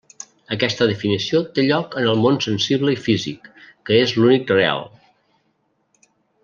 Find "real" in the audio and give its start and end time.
4.59-4.91